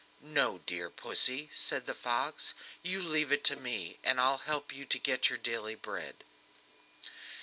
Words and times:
"No, 0.33 0.57
dear 0.57 0.89
Pussy!" 0.89 1.51
said 1.53 1.85
the 1.85 1.93
fox; 1.93 2.55
"you 2.81 3.03
leave 3.03 3.31
it 3.31 3.43
to 3.43 3.55
me, 3.55 3.99
and 4.03 4.19
I'll 4.19 4.39
help 4.39 4.73
you 4.73 4.83
to 4.83 4.97
get 4.97 5.29
your 5.29 5.37
daily 5.37 5.75
bread." 5.75 6.23